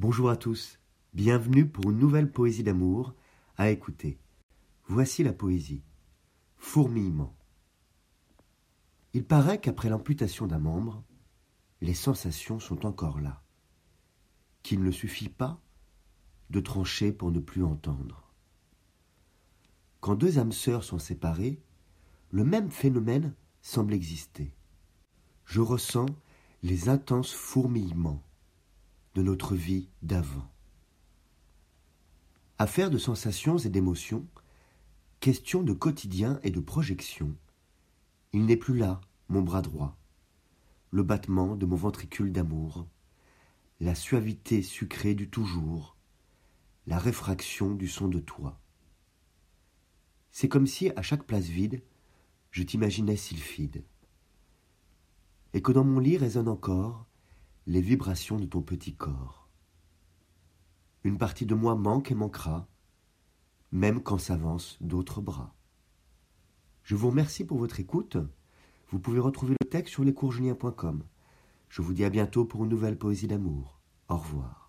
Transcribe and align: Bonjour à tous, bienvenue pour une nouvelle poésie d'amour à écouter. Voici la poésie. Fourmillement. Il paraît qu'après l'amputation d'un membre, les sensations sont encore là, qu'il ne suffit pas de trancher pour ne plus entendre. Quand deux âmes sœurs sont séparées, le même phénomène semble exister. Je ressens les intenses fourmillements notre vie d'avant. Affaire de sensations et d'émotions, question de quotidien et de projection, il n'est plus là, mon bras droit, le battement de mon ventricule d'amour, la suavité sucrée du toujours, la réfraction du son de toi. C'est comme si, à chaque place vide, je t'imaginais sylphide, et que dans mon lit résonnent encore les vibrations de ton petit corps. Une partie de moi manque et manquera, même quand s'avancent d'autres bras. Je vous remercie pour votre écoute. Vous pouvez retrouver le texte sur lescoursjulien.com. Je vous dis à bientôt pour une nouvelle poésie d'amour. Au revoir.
Bonjour 0.00 0.30
à 0.30 0.36
tous, 0.36 0.78
bienvenue 1.12 1.66
pour 1.66 1.90
une 1.90 1.98
nouvelle 1.98 2.30
poésie 2.30 2.62
d'amour 2.62 3.16
à 3.56 3.70
écouter. 3.70 4.20
Voici 4.86 5.24
la 5.24 5.32
poésie. 5.32 5.82
Fourmillement. 6.56 7.36
Il 9.12 9.24
paraît 9.24 9.60
qu'après 9.60 9.88
l'amputation 9.88 10.46
d'un 10.46 10.60
membre, 10.60 11.02
les 11.80 11.94
sensations 11.94 12.60
sont 12.60 12.86
encore 12.86 13.20
là, 13.20 13.42
qu'il 14.62 14.84
ne 14.84 14.92
suffit 14.92 15.30
pas 15.30 15.60
de 16.50 16.60
trancher 16.60 17.10
pour 17.10 17.32
ne 17.32 17.40
plus 17.40 17.64
entendre. 17.64 18.32
Quand 19.98 20.14
deux 20.14 20.38
âmes 20.38 20.52
sœurs 20.52 20.84
sont 20.84 21.00
séparées, 21.00 21.60
le 22.30 22.44
même 22.44 22.70
phénomène 22.70 23.34
semble 23.62 23.94
exister. 23.94 24.54
Je 25.44 25.60
ressens 25.60 26.06
les 26.62 26.88
intenses 26.88 27.32
fourmillements 27.32 28.22
notre 29.22 29.54
vie 29.54 29.88
d'avant. 30.02 30.50
Affaire 32.58 32.90
de 32.90 32.98
sensations 32.98 33.58
et 33.58 33.68
d'émotions, 33.68 34.26
question 35.20 35.62
de 35.62 35.72
quotidien 35.72 36.40
et 36.42 36.50
de 36.50 36.60
projection, 36.60 37.34
il 38.32 38.46
n'est 38.46 38.56
plus 38.56 38.76
là, 38.76 39.00
mon 39.28 39.42
bras 39.42 39.62
droit, 39.62 39.96
le 40.90 41.02
battement 41.02 41.56
de 41.56 41.66
mon 41.66 41.76
ventricule 41.76 42.32
d'amour, 42.32 42.86
la 43.80 43.94
suavité 43.94 44.62
sucrée 44.62 45.14
du 45.14 45.28
toujours, 45.28 45.96
la 46.86 46.98
réfraction 46.98 47.74
du 47.74 47.88
son 47.88 48.08
de 48.08 48.18
toi. 48.18 48.60
C'est 50.30 50.48
comme 50.48 50.66
si, 50.66 50.90
à 50.96 51.02
chaque 51.02 51.24
place 51.24 51.46
vide, 51.46 51.82
je 52.50 52.62
t'imaginais 52.62 53.16
sylphide, 53.16 53.84
et 55.52 55.62
que 55.62 55.72
dans 55.72 55.84
mon 55.84 55.98
lit 55.98 56.16
résonnent 56.16 56.48
encore 56.48 57.07
les 57.68 57.82
vibrations 57.82 58.38
de 58.38 58.46
ton 58.46 58.62
petit 58.62 58.94
corps. 58.94 59.46
Une 61.04 61.18
partie 61.18 61.44
de 61.44 61.54
moi 61.54 61.76
manque 61.76 62.10
et 62.10 62.14
manquera, 62.14 62.66
même 63.72 64.02
quand 64.02 64.16
s'avancent 64.16 64.78
d'autres 64.80 65.20
bras. 65.20 65.54
Je 66.82 66.94
vous 66.94 67.10
remercie 67.10 67.44
pour 67.44 67.58
votre 67.58 67.78
écoute. 67.78 68.16
Vous 68.88 68.98
pouvez 68.98 69.20
retrouver 69.20 69.54
le 69.60 69.68
texte 69.68 69.92
sur 69.92 70.02
lescoursjulien.com. 70.02 71.04
Je 71.68 71.82
vous 71.82 71.92
dis 71.92 72.04
à 72.04 72.10
bientôt 72.10 72.46
pour 72.46 72.64
une 72.64 72.70
nouvelle 72.70 72.96
poésie 72.96 73.26
d'amour. 73.26 73.78
Au 74.08 74.16
revoir. 74.16 74.67